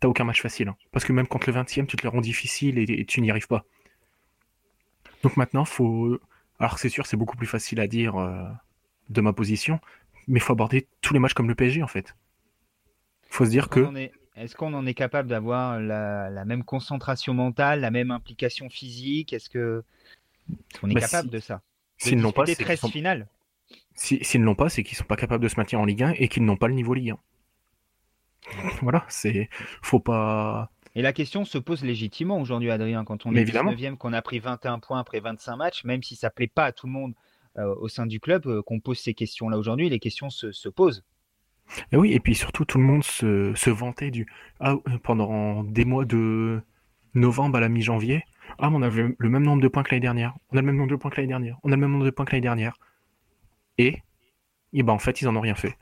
[0.00, 0.68] t'as aucun match facile.
[0.68, 0.76] Hein.
[0.92, 3.48] Parce que même contre le 20e, tu te le rends difficile et, tu n'y arrives
[3.48, 3.64] pas.
[5.22, 6.18] Donc maintenant, faut.
[6.58, 8.44] Alors c'est sûr, c'est beaucoup plus facile à dire euh,
[9.10, 9.80] de ma position,
[10.26, 12.16] mais il faut aborder tous les matchs comme le PSG en fait.
[13.28, 14.10] faut se dire que.
[14.36, 19.32] Est-ce qu'on en est capable d'avoir la, même concentration mentale, la même implication physique?
[19.32, 19.82] Est-ce que
[20.82, 21.62] on est bah, capable de ça?
[21.96, 22.62] S'ils n'ont pas, c'est
[23.94, 26.12] S'ils ne l'ont pas, c'est qu'ils sont pas capables de se maintenir en Ligue 1
[26.18, 27.18] et qu'ils n'ont pas le niveau Ligue 1.
[28.82, 29.48] Voilà, c'est
[29.82, 30.70] faut pas.
[30.94, 34.38] Et la question se pose légitimement aujourd'hui, Adrien, quand on est 19e, qu'on a pris
[34.38, 37.14] 21 points après 25 matchs, même si ça plaît pas à tout le monde
[37.58, 41.04] euh, au sein du club, euh, qu'on pose ces questions-là aujourd'hui, les questions se, posent.
[41.92, 44.26] Et oui, et puis surtout, tout le monde se, vantait du.
[44.58, 46.62] Ah, euh, pendant des mois de
[47.14, 48.24] novembre à la mi-janvier,
[48.58, 50.76] ah, on avait le même nombre de points que l'année dernière, on a le même
[50.76, 52.40] nombre de points que l'année dernière, on a le même nombre de points que l'année
[52.40, 52.78] dernière.
[53.76, 54.02] Et,
[54.72, 55.76] et ben en fait, ils en ont rien fait.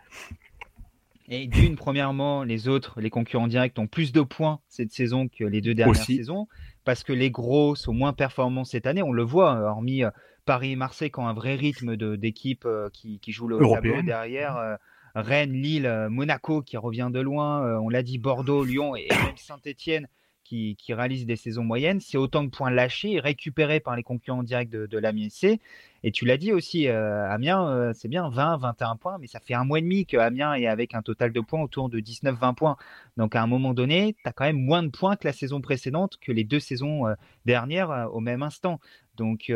[1.28, 5.44] Et d'une, premièrement, les autres, les concurrents directs, ont plus de points cette saison que
[5.44, 6.48] les deux dernières saisons,
[6.84, 9.02] parce que les gros sont moins performants cette année.
[9.02, 10.10] On le voit, hormis euh,
[10.44, 14.02] Paris et Marseille qui ont un vrai rythme d'équipe euh, qui, qui joue le tableau
[14.02, 14.56] derrière.
[14.56, 14.76] Euh,
[15.14, 20.08] Rennes, Lille, Monaco qui revient de loin, on l'a dit, Bordeaux, Lyon et même Saint-Etienne
[20.44, 22.00] qui, réalisent des saisons moyennes.
[22.00, 25.60] C'est autant de points lâchés récupérés par les concurrents directs de, de l'Amiens C.
[26.06, 29.40] Et tu l'as dit aussi, euh, Amiens, euh, c'est bien 20, 21 points, mais ça
[29.40, 31.98] fait un mois et demi que Amiens est avec un total de points autour de
[31.98, 32.76] 19, 20 points.
[33.16, 35.62] Donc à un moment donné, tu as quand même moins de points que la saison
[35.62, 37.14] précédente, que les deux saisons euh,
[37.46, 38.80] dernières au même instant.
[39.16, 39.52] Donc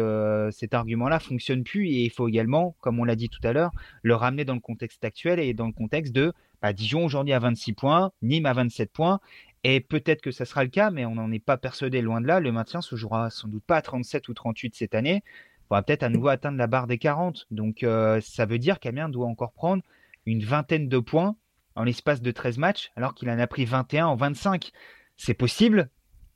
[0.53, 3.73] cet argument-là fonctionne plus et il faut également, comme on l'a dit tout à l'heure,
[4.03, 7.39] le ramener dans le contexte actuel et dans le contexte de bah, Dijon aujourd'hui à
[7.39, 9.21] 26 points, Nîmes à 27 points.
[9.65, 12.27] Et peut-être que ça sera le cas, mais on n'en est pas persuadé loin de
[12.27, 12.41] là.
[12.41, 15.23] Le maintien se jouera sans doute pas à 37 ou 38 cette année.
[15.71, 17.47] On va peut-être à nouveau atteindre la barre des 40.
[17.51, 19.83] Donc euh, ça veut dire qu'Amiens doit encore prendre
[20.27, 21.37] une vingtaine de points
[21.75, 24.73] en l'espace de 13 matchs, alors qu'il en a pris 21 en 25.
[25.17, 25.91] C'est possible,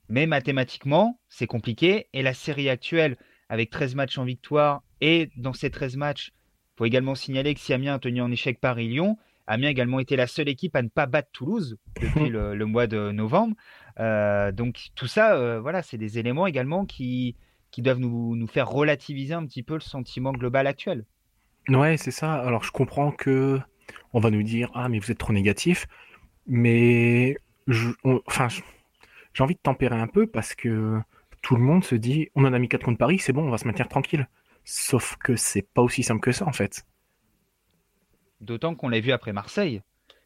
[0.09, 2.07] mais mathématiquement, c'est compliqué.
[2.13, 3.17] Et la série actuelle,
[3.49, 7.59] avec 13 matchs en victoire, et dans ces 13 matchs, il faut également signaler que
[7.59, 10.81] si Amiens a tenu en échec Paris-Lyon, Amiens a également été la seule équipe à
[10.81, 13.55] ne pas battre Toulouse depuis le, mois de novembre.
[13.99, 17.35] Euh, donc tout ça, euh, voilà, c'est des éléments également qui,
[17.71, 21.05] qui doivent nous, nous, faire relativiser un petit peu le sentiment global actuel.
[21.69, 22.33] Ouais, c'est ça.
[22.33, 23.59] Alors je comprends que
[24.13, 25.87] on va nous dire ah mais vous êtes trop négatif,
[26.45, 27.89] mais je,
[28.25, 28.47] enfin
[29.33, 30.99] j'ai envie de tempérer un peu parce que
[31.41, 33.51] tout le monde se dit on en a mis 4 contre Paris, c'est bon, on
[33.51, 34.27] va se maintenir tranquille.
[34.65, 36.85] Sauf que c'est pas aussi simple que ça en fait.
[38.43, 39.81] D'autant qu'on l'a vu après Marseille.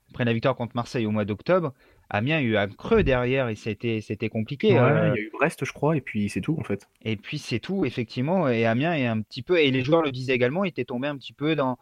[0.10, 1.74] Après la victoire contre Marseille au mois d'octobre,
[2.10, 4.74] Amiens a eu un creux derrière et c'était c'était compliqué.
[4.74, 5.14] Ouais, euh.
[5.16, 6.88] Il y a eu Brest, je crois, et puis c'est tout en fait.
[7.04, 8.48] Et puis c'est tout, effectivement.
[8.48, 11.18] Et Amiens est un petit peu, et les joueurs le disaient également, étaient tombés un
[11.18, 11.78] petit peu dans,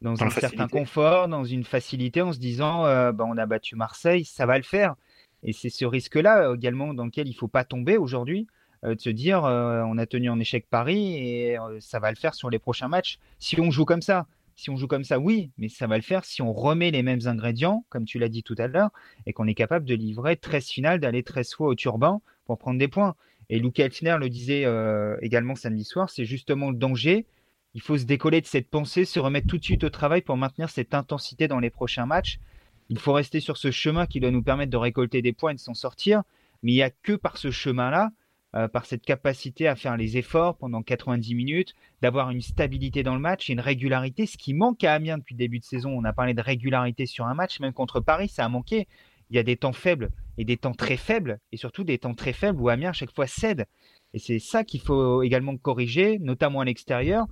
[0.00, 3.76] dans, un certain confort, dans une facilité, en se disant euh, bah, on a battu
[3.76, 4.94] Marseille, ça va le faire.
[5.42, 8.46] Et c'est ce risque-là également dans lequel il ne faut pas tomber aujourd'hui,
[8.84, 12.34] euh, de se dire on a tenu en échec Paris et ça va le faire
[12.34, 13.18] sur les prochains matchs.
[13.38, 16.02] Si on joue comme ça, si on joue comme ça, oui, mais ça va le
[16.02, 18.90] faire si on remet les mêmes ingrédients, comme tu l'as dit tout à l'heure,
[19.26, 22.78] et qu'on est capable de livrer 13 finales, d'aller 13 fois au turban pour prendre
[22.78, 23.14] des points.
[23.50, 27.26] Et Luke Altiner le disait euh, également samedi soir, c'est justement le danger.
[27.74, 30.38] Il faut se décoller de cette pensée, se remettre tout de suite au travail pour
[30.38, 32.40] maintenir cette intensité dans les prochains matchs.
[32.88, 35.54] Il faut rester sur ce chemin qui doit nous permettre de récolter des points et
[35.54, 36.22] de s'en sortir.
[36.62, 38.10] Mais il n'y a que par ce chemin-là
[38.56, 43.14] euh, par cette capacité à faire les efforts pendant 90 minutes, d'avoir une stabilité dans
[43.14, 45.90] le match et une régularité, ce qui manque à Amiens depuis le début de saison.
[45.90, 48.88] On a parlé de régularité sur un match, même contre Paris, ça a manqué.
[49.28, 52.14] Il y a des temps faibles et des temps très faibles, et surtout des temps
[52.14, 53.66] très faibles où Amiens à chaque fois cède.
[54.14, 57.26] Et c'est ça qu'il faut également corriger, notamment à l'extérieur.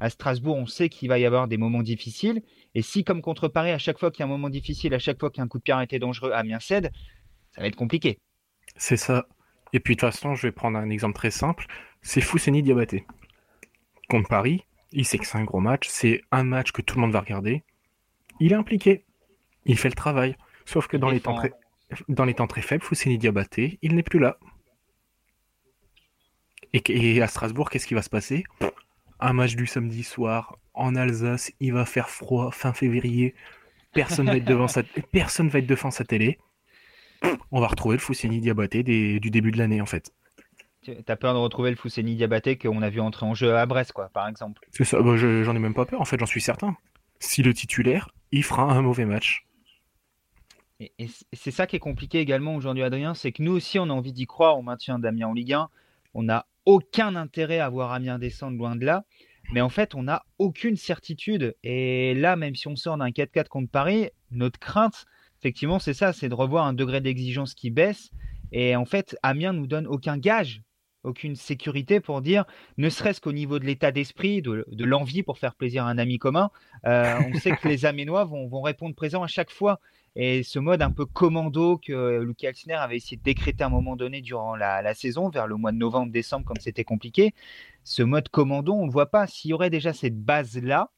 [0.00, 2.40] À Strasbourg, on sait qu'il va y avoir des moments difficiles.
[2.74, 4.98] Et si, comme contre Paris, à chaque fois qu'il y a un moment difficile, à
[4.98, 6.90] chaque fois qu'il y a un coup de pied arrêté dangereux, Amiens cède,
[7.54, 8.18] ça va être compliqué.
[8.76, 9.26] C'est ça.
[9.72, 11.66] Et puis de toute façon, je vais prendre un exemple très simple.
[12.02, 13.06] C'est Fousseni Diabaté.
[14.08, 15.86] Contre Paris, il sait que c'est un gros match.
[15.88, 17.62] C'est un match que tout le monde va regarder.
[18.40, 19.04] Il est impliqué.
[19.64, 20.36] Il fait le travail.
[20.64, 21.52] Sauf que dans les, temps très,
[22.08, 24.38] dans les temps très faibles, Fousseni Diabaté, il n'est plus là.
[26.72, 28.44] Et, à Strasbourg, qu'est-ce qui va se passer?
[29.18, 33.34] Un match du samedi soir en Alsace, il va faire froid fin février.
[33.92, 36.38] Personne va être devant sa, personne va être devant sa télé
[37.50, 40.12] on va retrouver le Fousseni Diabaté du début de l'année en fait.
[41.04, 43.92] T'as peur de retrouver le Fousseni Diabaté qu'on a vu entrer en jeu à Brest,
[43.92, 46.40] quoi, par exemple C'est ça, bah, j'en ai même pas peur, en fait, j'en suis
[46.40, 46.74] certain.
[47.18, 49.46] Si le titulaire, il fera un mauvais match.
[50.80, 53.92] Et, c'est ça qui est compliqué également aujourd'hui, Adrien, c'est que nous aussi, on a
[53.92, 55.68] envie d'y croire au maintien d'Amiens en Ligue 1.
[56.14, 59.04] On n'a aucun intérêt à voir Amiens descendre loin de là.
[59.52, 61.56] Mais en fait, on n'a aucune certitude.
[61.62, 65.04] Et là, même si on sort d'un 4-4 contre Paris, notre crainte,
[65.40, 68.10] effectivement, c'est ça, c'est de revoir un degré d'exigence qui baisse.
[68.52, 70.62] Et en fait, Amiens nous donne aucun gage,
[71.02, 72.44] aucune sécurité pour dire,
[72.76, 76.18] ne serait-ce qu'au niveau de l'état d'esprit, de, l'envie pour faire plaisir à un ami
[76.18, 76.50] commun,
[76.86, 79.80] euh, on sait que les Aménois vont, répondre présent à chaque fois.
[80.16, 83.70] Et ce mode un peu commando que Lucky Altiner avait essayé de décréter à un
[83.70, 87.32] moment donné durant la, saison, vers le mois de novembre-décembre, quand c'était compliqué,
[87.84, 89.26] ce mode commando, on ne voit pas.
[89.26, 90.90] S'il y aurait déjà cette base-là,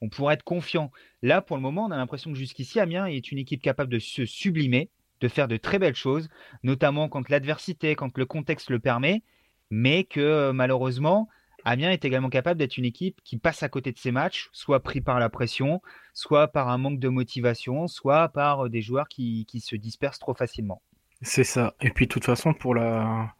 [0.00, 0.90] on pourrait être confiant.
[1.22, 3.98] Là, pour le moment, on a l'impression que jusqu'ici, Amiens est une équipe capable de
[3.98, 6.28] se sublimer, de faire de très belles choses,
[6.62, 9.22] notamment quand l'adversité, quand le contexte le permet,
[9.70, 11.28] mais que euh, malheureusement,
[11.64, 14.80] Amiens est également capable d'être une équipe qui passe à côté de ses matchs, soit
[14.80, 15.82] pris par la pression,
[16.14, 20.34] soit par un manque de motivation, soit par euh, des joueurs qui, se dispersent trop
[20.34, 20.80] facilement.
[21.22, 21.74] C'est ça.
[21.82, 23.34] Et puis, de toute façon, pour la.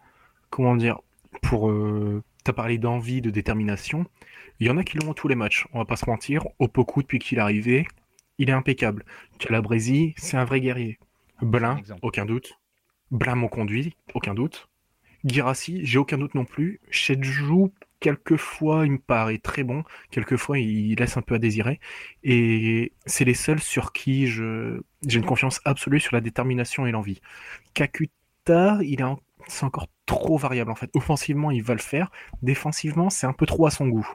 [0.51, 1.01] Comment dire
[1.42, 1.70] Pour.
[1.70, 4.07] Euh, tu as parlé d'envie, de détermination.
[4.59, 6.46] Il y en a qui l'ont tous les matchs, on va pas se mentir.
[6.59, 7.87] Opoku, depuis qu'il est arrivé,
[8.38, 9.05] il est impeccable.
[9.38, 10.98] Calabresi, c'est un vrai guerrier.
[11.42, 12.59] Blin, aucun doute.
[13.11, 14.68] Blin mon conduit, aucun doute.
[15.24, 16.81] Girassi, j'ai aucun doute non plus.
[16.90, 19.85] Shedjou, quelquefois, il me paraît très bon.
[20.11, 21.81] Quelquefois, il laisse un peu à désirer.
[22.22, 26.92] Et c'est les seuls sur qui je, j'ai une confiance absolue sur la détermination et
[26.92, 27.20] l'envie.
[27.74, 29.05] Kakuta, il est
[29.46, 30.90] c'est encore trop variable en fait.
[30.94, 32.11] Offensivement, il va le faire.
[32.42, 34.09] Défensivement, c'est un peu trop à son goût.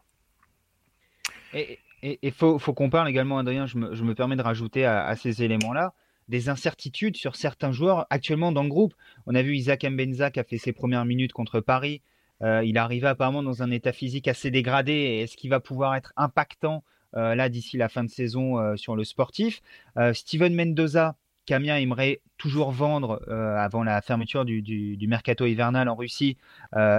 [1.54, 5.94] Et il faut, qu'on parle également, Adrien, je me, permets de rajouter à, ces éléments-là,
[6.28, 8.94] des incertitudes sur certains joueurs actuellement dans le groupe.
[9.26, 12.02] On a vu Isaac Mbenza qui a fait ses premières minutes contre Paris.
[12.42, 15.22] il est arrivé apparemment dans un état physique assez dégradé.
[15.24, 16.84] Est-ce qu'il va pouvoir être impactant
[17.14, 19.62] là d'ici la fin de saison sur le sportif?
[20.14, 23.22] Steven Mendoza, Camien aimerait toujours vendre
[23.58, 26.38] avant la fermeture du, mercato hivernal en Russie.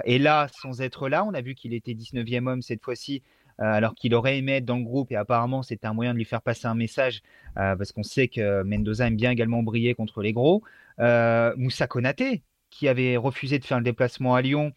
[0.05, 3.23] et là, sans être là, on a vu qu'il était 19e homme cette fois-ci.
[3.59, 6.25] alors qu'il aurait aimé être dans le groupe et apparemment c'était un moyen de lui
[6.25, 7.23] faire passer un message
[7.55, 10.63] parce qu'on sait que Mendoza aime bien également briller contre les gros.
[10.99, 14.73] Moussa Konaté qui avait refusé de faire le déplacement à Lyon,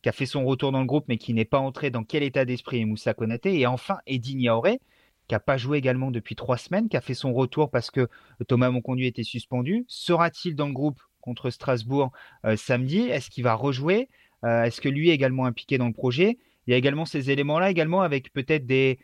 [0.00, 2.22] qui a fait son retour dans le groupe mais qui n'est pas entré dans quel
[2.22, 3.58] état d'esprit est Moussa Konaté?
[3.58, 4.80] Et enfin Eddie Niaoré
[5.28, 8.08] qui n'a pas joué également depuis trois semaines, qui a fait son retour parce que
[8.48, 9.84] Thomas Monconduit était suspendu.
[9.88, 12.12] Sera-t-il dans le groupe contre Strasbourg
[12.44, 13.00] euh, samedi?
[13.00, 14.08] Est-ce qu'il va rejouer?
[14.44, 16.38] Euh, Est-ce que lui est également impliqué dans le projet?
[16.66, 18.98] Il y a également ces éléments-là, également avec peut-être des,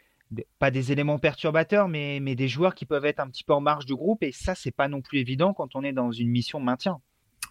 [0.59, 3.61] pas des éléments perturbateurs, mais, mais des joueurs qui peuvent être un petit peu en
[3.61, 4.23] marge du groupe.
[4.23, 7.01] Et ça, c'est pas non plus évident quand on est dans une mission de maintien.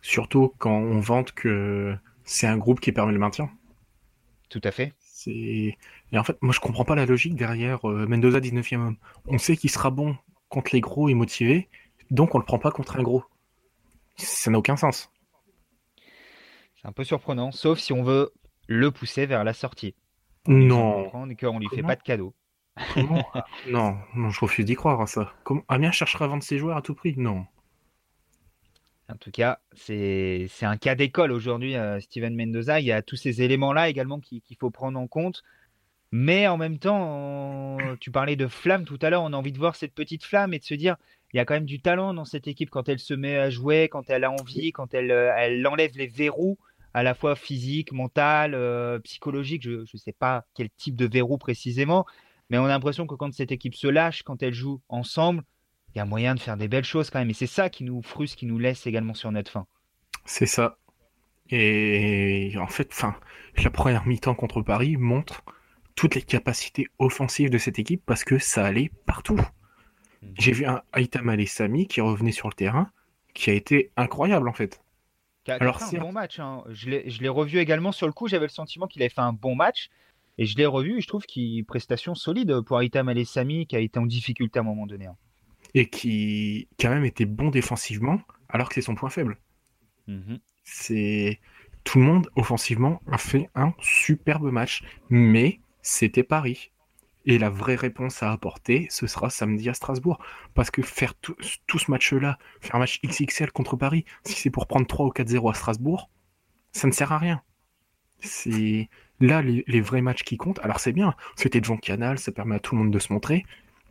[0.02, 3.50] Surtout quand on vante que c'est un groupe qui permet le maintien.
[4.50, 4.94] Tout à fait.
[6.12, 8.98] Et en fait, moi je comprends pas la logique derrière euh, Mendoza 19e homme.
[9.26, 10.16] On sait qu'il sera bon
[10.50, 11.68] contre les gros et motivé,
[12.12, 13.24] donc on le prend pas contre un gros.
[14.16, 15.12] Ça n'a aucun sens.
[16.82, 18.32] C'est un peu surprenant, sauf si on veut
[18.68, 19.96] le pousser vers la sortie.
[20.48, 21.10] Non.
[21.10, 22.34] Qu'on lui fait pas de cadeau.
[23.68, 25.34] non, non, je refuse d'y croire à ça.
[25.44, 27.16] Comment Amiens cherchera à vendre ses joueurs à tout prix?
[27.18, 27.46] Non.
[29.10, 32.80] En tout cas, c'est un cas d'école aujourd'hui, euh, Steven Mendoza.
[32.80, 35.44] Il y a tous ces éléments-là également qu'il faut prendre en compte.
[36.12, 39.24] Mais en même temps, tu parlais de flamme tout à l'heure.
[39.24, 40.96] On a envie de voir cette petite flamme et de se dire,
[41.34, 43.50] il y a quand même du talent dans cette équipe quand elle se met à
[43.50, 46.58] jouer, quand elle a envie, quand elle, euh, elle enlève les verrous
[46.94, 49.64] à la fois physique, mental, euh, psychologique.
[49.64, 52.06] Je ne sais pas quel type de verrou précisément,
[52.50, 55.44] mais on a l'impression que quand cette équipe se lâche, quand elle joue ensemble,
[55.94, 57.30] il y a moyen de faire des belles choses quand même.
[57.30, 59.68] Et c'est ça qui nous frustre, qui nous laisse également sur notre fin.
[60.26, 60.78] C'est ça.
[61.50, 63.16] Et en fait, fin,
[63.64, 65.44] la première mi-temps contre Paris montre
[65.98, 69.36] toutes les capacités offensives de cette équipe parce que ça allait partout.
[70.22, 70.34] Mhm.
[70.40, 72.90] J'ai vu un Aitam Sami qui revenait sur le terrain,
[73.34, 74.82] qui a été incroyable en fait.
[75.48, 76.40] Alors c'est un bon match.
[76.40, 76.64] Hein.
[76.70, 78.30] Je l'ai revu également sur le coup.
[78.30, 79.90] J'avais le sentiment qu'il avait fait un bon match.
[80.38, 83.80] Et je l'ai revu et je trouve qu'il prestation solide pour Aitam Sami qui a
[83.80, 85.08] été en difficulté à un moment donné.
[85.08, 85.16] Hein
[85.74, 89.38] et qui quand même était bon défensivement, alors que c'est son point faible.
[90.08, 90.40] Mhm.
[90.64, 91.40] C'est
[91.84, 96.72] tout le monde offensivement a fait un superbe match, mais c'était Paris.
[97.26, 100.20] Et la vraie réponse à apporter, ce sera samedi à Strasbourg.
[100.54, 104.68] Parce que faire tout, ce match-là, faire un match XXL contre Paris, si c'est pour
[104.68, 106.10] prendre 3 ou 4-0 à Strasbourg,
[106.72, 107.42] ça ne sert à rien.
[108.20, 110.60] C'est là les, vrais matchs qui comptent.
[110.60, 113.46] Alors c'est bien, c'était devant Canal, ça permet à tout le monde de se montrer.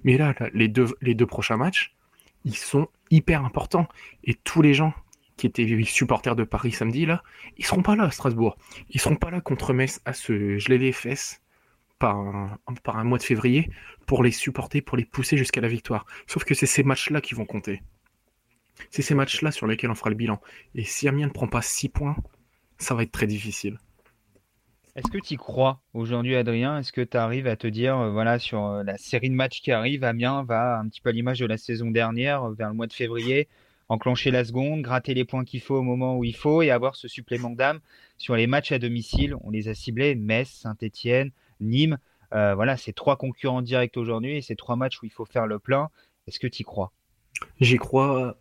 [0.05, 1.95] Mais là, les, deux, les deux prochains matchs,
[2.45, 3.89] ils sont hyper importants.
[4.25, 4.95] Et tous les gens
[5.37, 7.23] qui étaient supporters de Paris samedi, là,
[7.59, 8.57] ils seront pas là à Strasbourg.
[8.91, 11.43] Ils seront pas là contre Metz à se geler les fesses
[11.99, 13.71] par un, mois de février
[14.07, 16.07] pour les supporter, pour les pousser jusqu'à la victoire.
[16.27, 17.83] Sauf que c'est ces matchs-là qui vont compter.
[18.91, 20.41] C'est ces matchs-là sur lesquels on fera le bilan.
[20.75, 22.17] Et si Amiens ne prend pas 6 points,
[22.79, 23.79] ça va être très difficile.
[24.97, 26.79] Est-ce que tu y crois aujourd'hui, Adrien?
[26.79, 29.61] Est-ce que tu arrives à te dire, euh, voilà, sur euh, la série de matchs
[29.61, 32.69] qui arrive, Amiens va un petit peu à l'image de la saison dernière, euh, vers
[32.69, 33.47] le mois de février,
[33.91, 36.97] enclencher la seconde, gratter les points qu'il faut au moment où il faut et avoir
[36.97, 37.81] ce supplément d'âme
[38.17, 39.37] sur les matchs à domicile?
[39.43, 41.31] On les a ciblés Metz, Saint-Etienne,
[41.61, 41.99] Nîmes.
[42.33, 45.59] voilà, c'est trois concurrents directs aujourd'hui et c'est trois matchs où il faut faire le
[45.59, 45.89] plein.
[46.27, 46.93] Est-ce que tu y crois?
[47.61, 48.37] J'y crois.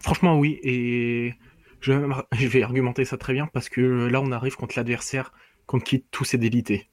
[0.00, 0.58] Franchement, oui.
[0.62, 1.34] Et
[1.80, 5.32] je vais argumenter ça très bien parce que là, on arrive contre l'adversaire
[5.66, 6.88] contre qui tout s'est délité.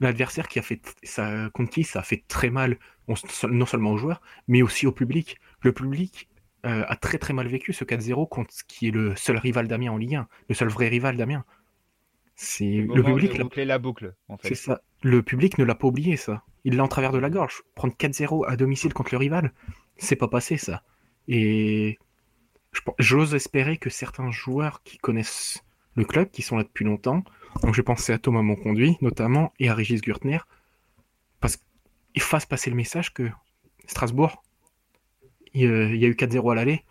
[0.00, 3.98] L'adversaire qui a fait ça, contre qui ça a fait très mal, non seulement aux
[3.98, 5.38] joueurs, mais aussi au public.
[5.60, 6.28] Le public
[6.64, 9.68] euh, a très très mal vécu ce 4-0 contre ce qui est le seul rival
[9.68, 11.44] d'Amiens en Ligue 1, le seul vrai rival d'Amiens.
[12.42, 13.36] C'est le, public.
[13.66, 14.14] la boucle.
[14.42, 14.80] C'est ça.
[15.02, 16.42] Le public ne l'a pas oublié ça.
[16.64, 17.62] Il l'a en travers de la gorge.
[17.74, 19.52] Prendre 4-0 à domicile contre le rival,
[19.98, 20.82] c'est pas passé ça.
[21.28, 21.98] Et
[22.98, 25.62] j'ose espérer que certains joueurs qui connaissent
[25.96, 27.24] le club, qui sont là depuis longtemps,
[27.62, 30.38] donc j'ai pensé à Thomas Monconduit notamment et à Régis Gurtner
[31.40, 33.28] parce qu'ils fassent passer le message que
[33.86, 34.42] Strasbourg,
[35.52, 36.86] il, y a eu 4-0 à l'aller.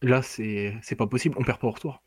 [0.00, 2.03] Là, c'est pas possible, on perd pas au retour.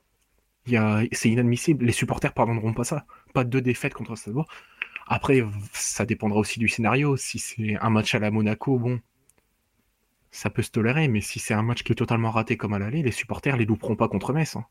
[1.12, 3.06] C'est inadmissible, les supporters pardonneront pas ça.
[3.34, 4.48] Pas deux défaites contre Strasbourg.
[5.08, 7.16] Après, ça dépendra aussi du scénario.
[7.16, 9.00] Si c'est un match à la Monaco, bon,
[10.32, 12.80] ça peut se tolérer, mais si c'est un match qui est totalement raté comme à
[12.80, 14.56] l'aller, les supporters les louperont pas contre Metz.
[14.58, 14.66] Hein.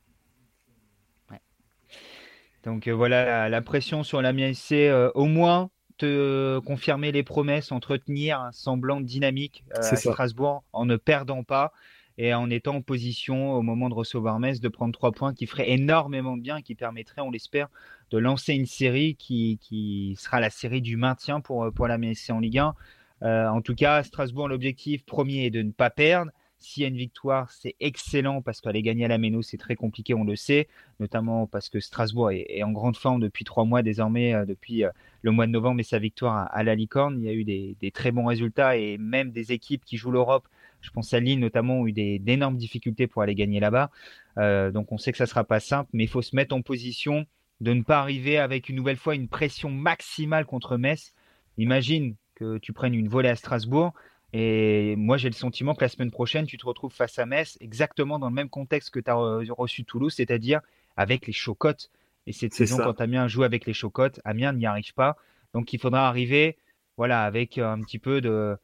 [2.66, 7.70] Donc euh, voilà, la, pression sur l'Amiens c'est euh, au moins te confirmer les promesses,
[7.70, 11.72] entretenir un semblant de dynamique euh, à Strasbourg en ne perdant pas.
[12.18, 15.46] Et en étant en position au moment de recevoir Metz de prendre trois points qui
[15.46, 17.68] ferait énormément de bien, qui permettrait, on l'espère,
[18.10, 22.30] de lancer une série qui, qui, sera la série du maintien pour, pour la MSC
[22.30, 22.74] en Ligue 1.
[23.22, 26.30] Euh, en tout cas, Strasbourg, l'objectif premier est de ne pas perdre.
[26.58, 29.76] S'il y a une victoire, c'est excellent parce qu'aller gagner à la Méno, c'est très
[29.76, 30.68] compliqué, on le sait,
[31.00, 34.90] notamment parce que Strasbourg est, en grande forme depuis trois mois désormais, euh, depuis euh,
[35.20, 37.18] le mois de novembre et sa victoire à, la Licorne.
[37.20, 40.48] Il y a eu des, très bons résultats et même des équipes qui jouent l'Europe,
[40.80, 43.90] je pense à Lille notamment, ont eu d'énormes difficultés pour aller gagner là-bas.
[44.70, 46.62] donc on sait que ça ne sera pas simple, mais il faut se mettre en
[46.62, 47.26] position
[47.60, 51.14] de ne pas arriver avec une nouvelle fois une pression maximale contre Metz.
[51.58, 53.94] Imagine que tu prennes une volée à Strasbourg.
[54.32, 57.56] Et moi, j'ai le sentiment que la semaine prochaine, tu te retrouves face à Metz
[57.60, 59.14] exactement dans le même contexte que tu as
[59.54, 60.60] reçu Toulouse, c'est-à-dire
[60.96, 61.90] avec les chocottes.
[62.26, 65.16] Et cette saison, quand Amiens joue avec les chocottes, Amiens n'y arrive pas.
[65.54, 66.58] Donc, il faudra arriver
[66.96, 68.56] voilà, avec un petit peu de, euh,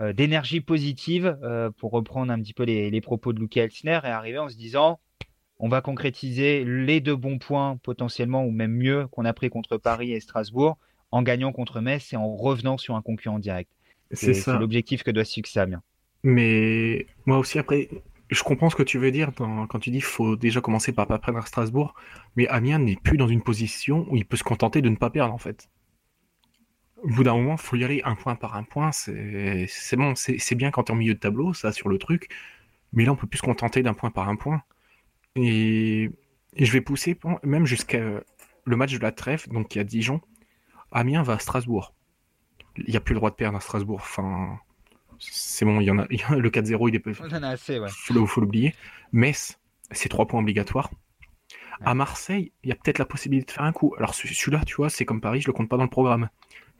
[0.00, 4.38] d'énergie positive euh, pour reprendre un petit peu les, propos de Luca Elsner et arriver
[4.38, 5.00] en se disant
[5.58, 9.78] on va concrétiser les deux bons points potentiellement ou même mieux qu'on a pris contre
[9.78, 10.76] Paris et Strasbourg
[11.12, 13.70] en gagnant contre Metz et en revenant sur un concurrent direct.
[14.12, 15.82] C'est l'objectif que doit se fixer Amiens.
[16.22, 17.88] Mais moi aussi, après,
[18.28, 21.06] je comprends ce que tu veux dire quand tu dis qu'il faut déjà commencer par
[21.06, 21.94] pas perdre à Strasbourg,
[22.36, 25.10] mais Amiens n'est plus dans une position où il peut se contenter de ne pas
[25.10, 25.70] perdre en fait.
[27.02, 28.90] Au bout d'un moment, il faut y aller un point par un point.
[28.92, 32.28] C'est bon, c'est bien quand tu es en milieu de tableau, ça sur le truc,
[32.92, 34.62] mais là on peut plus se contenter d'un point par un point.
[35.34, 36.10] Et,
[36.54, 38.00] et je vais pousser même jusqu'à
[38.64, 40.20] le match de la trêve, donc il y a Dijon.
[40.90, 41.94] Amiens va à Strasbourg.
[42.76, 44.00] Il n'y a plus le droit de perdre à Strasbourg.
[44.00, 44.58] Enfin,
[45.18, 46.06] c'est bon, il y en a.
[46.08, 47.02] le 4-0, il est.
[47.06, 47.88] Il en a assez, ouais.
[47.90, 48.74] Faut, faut l'oublier.
[49.12, 49.58] Metz,
[49.90, 50.90] c'est trois points obligatoires.
[51.84, 53.94] À Marseille, il y a peut-être la possibilité de faire un coup.
[53.98, 56.28] Alors celui-là, tu vois, c'est comme Paris, je le compte pas dans le programme.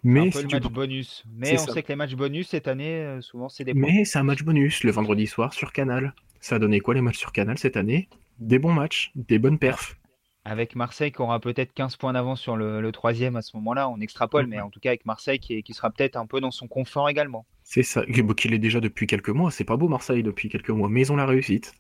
[0.07, 1.25] Mais un peu le match bonus.
[1.37, 3.91] Mais on sait que les matchs bonus cette année, euh, souvent, c'est des points.
[3.91, 6.15] Mais c'est un match bonus le vendredi soir sur Canal.
[6.41, 8.09] Ça a donné quoi les matchs sur Canal cette année?
[8.39, 9.97] Des bons matchs, des bonnes perfs
[10.45, 13.99] avec Marseille qui aura peut-être 15 points d'avance sur le, troisième à ce moment-là, on
[13.99, 17.09] extrapole, mais en tout cas avec Marseille qui, sera peut-être un peu dans son confort
[17.09, 17.45] également.
[17.65, 20.89] C'est ça, qu'il est déjà depuis quelques mois, c'est pas beau Marseille depuis quelques mois,
[20.89, 21.75] mais ils ont la réussite.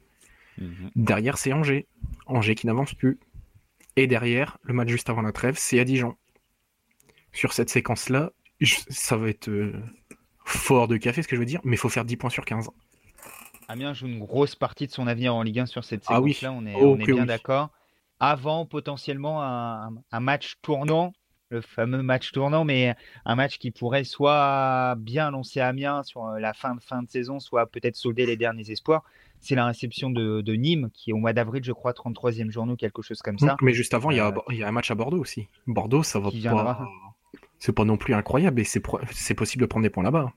[0.58, 0.90] Mhm.
[0.96, 1.86] Derrière c'est Angers,
[2.26, 3.20] Angers qui n'avance plus.
[3.94, 6.16] Et derrière, le match juste avant la trêve, c'est à Dijon.
[7.36, 8.32] Sur cette séquence-là,
[8.88, 9.74] ça va être euh,
[10.46, 12.46] fort de café ce que je veux dire, mais il faut faire 10 points sur
[12.46, 12.70] 15.
[13.68, 16.64] Amiens joue une grosse partie de son avenir en Ligue 1 sur cette séquence-là, on
[16.64, 17.70] est, oh, bien d'accord
[18.20, 21.12] avant potentiellement un, match tournant,
[21.50, 22.94] le fameux match tournant, mais
[23.26, 27.10] un match qui pourrait soit bien lancer Amiens sur euh, la fin de, fin de
[27.10, 29.04] saison, soit peut-être solder les derniers espoirs.
[29.40, 33.02] C'est la réception de, Nîmes, qui est au mois d'avril, je crois, 33e journaux, quelque
[33.02, 33.56] chose comme ça.
[33.60, 35.46] Mais juste avant, il y, a, euh, un match à Bordeaux aussi.
[35.66, 36.88] Bordeaux, ça va pas.
[37.58, 40.32] C'est pas non plus incroyable et c'est possible de prendre des points là-bas.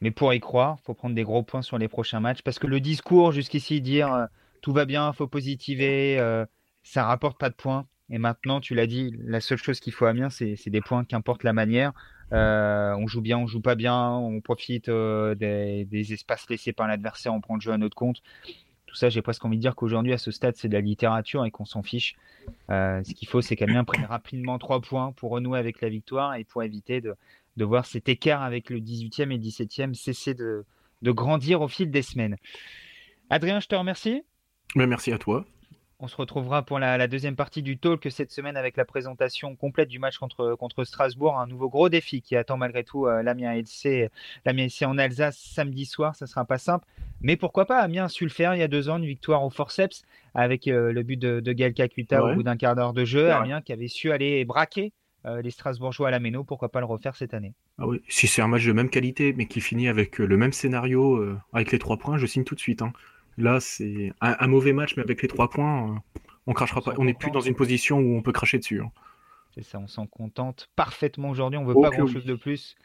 [0.00, 2.66] Mais pour y croire, faut prendre des gros points sur les prochains matchs parce que
[2.66, 4.26] le discours jusqu'ici, dire euh,
[4.62, 6.46] tout va bien, faut positiver, euh,
[6.82, 7.86] ça rapporte pas de points.
[8.08, 11.04] Et maintenant, tu l'as dit, la seule chose qu'il faut à Amiens, c'est des points,
[11.04, 11.92] qu'importe la manière.
[12.32, 17.32] Euh, on joue bien, on joue pas bien, on profite des, espaces laissés par l'adversaire,
[17.32, 18.20] on prend le jeu à notre compte.
[18.90, 21.44] Tout ça, j'ai presque envie de dire qu'aujourd'hui, à ce stade, c'est de la littérature
[21.44, 22.16] et qu'on s'en fiche.
[22.68, 26.42] ce qu'il faut, c'est qu'Amiens prenne rapidement trois points pour renouer avec la victoire et
[26.42, 27.14] pour éviter de,
[27.64, 30.64] voir cet écart avec le 18e et 17e cesser de,
[31.02, 32.36] de grandir au fil des semaines.
[33.28, 34.24] Adrien, je te remercie.
[34.74, 35.44] Mais merci à toi.
[36.02, 39.90] On se retrouvera pour la, deuxième partie du talk cette semaine avec la présentation complète
[39.90, 41.38] du match contre, contre Strasbourg.
[41.38, 44.08] Un nouveau gros défi qui attend malgré tout euh, l'Amiens LC,
[44.46, 46.16] l'Amiens LC en Alsace samedi soir.
[46.16, 46.86] Ça sera pas simple.
[47.20, 49.44] Mais pourquoi pas Amiens a su le faire il y a deux ans, une victoire
[49.44, 50.02] au forceps
[50.34, 53.30] avec euh, le but de, de Gaël Kakuta au bout d'un quart d'heure de jeu.
[53.30, 54.94] Amiens qui avait su aller braquer
[55.26, 56.44] euh, les Strasbourgeois à la Méno.
[56.44, 57.52] Pourquoi pas le refaire cette année?
[57.76, 58.00] Ah oui.
[58.08, 61.72] Si c'est un match de même qualité mais qui finit avec le même scénario, avec
[61.72, 62.80] les trois points, je signe tout de suite.
[62.80, 62.94] Hein.
[63.40, 66.94] Là, c'est un, mauvais match, mais avec les trois points, euh, on crachera pas.
[66.98, 68.80] On n'est plus dans une position où on peut cracher dessus.
[68.82, 68.90] Hein.
[69.54, 71.58] C'est ça, on s'en contente parfaitement aujourd'hui.
[71.58, 72.76] On veut pas grand chose de plus.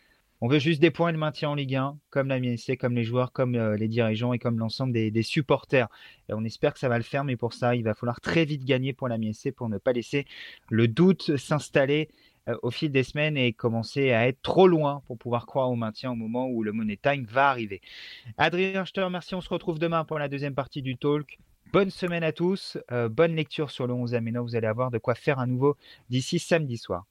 [0.41, 2.94] On veut juste des points et le maintien en Ligue 1, comme la MSC, comme
[2.94, 5.88] les joueurs, comme euh, les dirigeants et comme l'ensemble des, supporters.
[6.30, 8.46] Et on espère que ça va le faire, mais pour ça, il va falloir très
[8.46, 10.26] vite gagner pour la MSC pour ne pas laisser
[10.70, 12.10] le doute s'installer
[12.62, 16.12] au fil des semaines et commencer à être trop loin pour pouvoir croire au maintien
[16.12, 17.81] au moment où le Money Time va arriver.
[18.38, 19.36] Adrien, je te remercie.
[19.36, 21.39] On se retrouve demain pour la deuxième partie du talk.
[21.74, 22.78] Bonne semaine à tous.
[22.91, 24.41] Euh, bonne lecture sur le 11 Aména.
[24.41, 25.76] Vous allez avoir de quoi faire à nouveau
[26.09, 27.05] d'ici samedi soir.